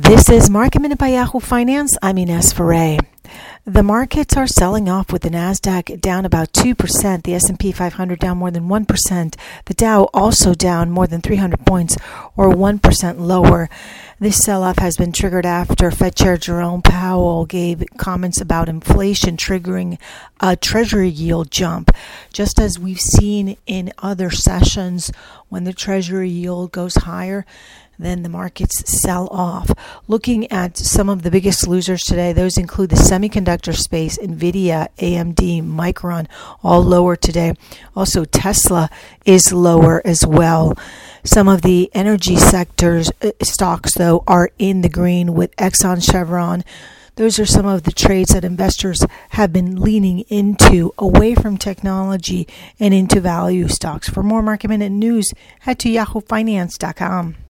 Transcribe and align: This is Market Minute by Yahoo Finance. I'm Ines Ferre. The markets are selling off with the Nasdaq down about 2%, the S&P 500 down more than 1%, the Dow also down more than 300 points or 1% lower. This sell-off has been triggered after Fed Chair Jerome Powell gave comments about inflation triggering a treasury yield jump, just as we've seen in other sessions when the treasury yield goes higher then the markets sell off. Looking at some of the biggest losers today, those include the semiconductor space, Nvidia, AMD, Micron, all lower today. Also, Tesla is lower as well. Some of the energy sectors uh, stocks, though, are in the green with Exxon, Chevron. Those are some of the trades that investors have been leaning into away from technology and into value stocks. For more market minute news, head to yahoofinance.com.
This 0.00 0.30
is 0.30 0.48
Market 0.48 0.80
Minute 0.80 0.96
by 0.96 1.08
Yahoo 1.08 1.40
Finance. 1.40 1.98
I'm 2.00 2.18
Ines 2.18 2.52
Ferre. 2.52 2.98
The 3.64 3.82
markets 3.82 4.36
are 4.36 4.46
selling 4.46 4.88
off 4.88 5.12
with 5.12 5.22
the 5.22 5.28
Nasdaq 5.28 6.00
down 6.00 6.24
about 6.24 6.52
2%, 6.52 7.24
the 7.24 7.34
S&P 7.34 7.72
500 7.72 8.18
down 8.20 8.38
more 8.38 8.52
than 8.52 8.68
1%, 8.68 9.36
the 9.64 9.74
Dow 9.74 10.04
also 10.14 10.54
down 10.54 10.92
more 10.92 11.08
than 11.08 11.20
300 11.20 11.66
points 11.66 11.96
or 12.36 12.48
1% 12.48 13.18
lower. 13.18 13.68
This 14.20 14.38
sell-off 14.38 14.78
has 14.78 14.96
been 14.96 15.10
triggered 15.10 15.44
after 15.44 15.90
Fed 15.90 16.14
Chair 16.14 16.36
Jerome 16.36 16.80
Powell 16.80 17.44
gave 17.44 17.82
comments 17.96 18.40
about 18.40 18.68
inflation 18.68 19.36
triggering 19.36 19.98
a 20.38 20.54
treasury 20.54 21.08
yield 21.08 21.50
jump, 21.50 21.90
just 22.32 22.60
as 22.60 22.78
we've 22.78 23.00
seen 23.00 23.56
in 23.66 23.92
other 23.98 24.30
sessions 24.30 25.10
when 25.48 25.64
the 25.64 25.72
treasury 25.72 26.30
yield 26.30 26.70
goes 26.70 26.94
higher 26.94 27.44
then 27.98 28.22
the 28.22 28.28
markets 28.28 28.82
sell 29.02 29.28
off. 29.28 29.70
Looking 30.06 30.50
at 30.52 30.76
some 30.76 31.08
of 31.08 31.22
the 31.22 31.30
biggest 31.30 31.66
losers 31.66 32.02
today, 32.02 32.32
those 32.32 32.56
include 32.56 32.90
the 32.90 32.96
semiconductor 32.96 33.74
space, 33.76 34.18
Nvidia, 34.18 34.88
AMD, 34.98 35.62
Micron, 35.62 36.26
all 36.62 36.82
lower 36.82 37.16
today. 37.16 37.54
Also, 37.96 38.24
Tesla 38.24 38.88
is 39.24 39.52
lower 39.52 40.00
as 40.04 40.24
well. 40.24 40.76
Some 41.24 41.48
of 41.48 41.62
the 41.62 41.90
energy 41.92 42.36
sectors 42.36 43.10
uh, 43.22 43.32
stocks, 43.42 43.94
though, 43.94 44.22
are 44.26 44.50
in 44.58 44.82
the 44.82 44.88
green 44.88 45.34
with 45.34 45.54
Exxon, 45.56 46.02
Chevron. 46.02 46.64
Those 47.16 47.40
are 47.40 47.46
some 47.46 47.66
of 47.66 47.82
the 47.82 47.90
trades 47.90 48.32
that 48.32 48.44
investors 48.44 49.04
have 49.30 49.52
been 49.52 49.80
leaning 49.80 50.20
into 50.28 50.94
away 50.96 51.34
from 51.34 51.58
technology 51.58 52.46
and 52.78 52.94
into 52.94 53.20
value 53.20 53.66
stocks. 53.66 54.08
For 54.08 54.22
more 54.22 54.40
market 54.40 54.68
minute 54.68 54.92
news, 54.92 55.32
head 55.60 55.80
to 55.80 55.88
yahoofinance.com. 55.88 57.47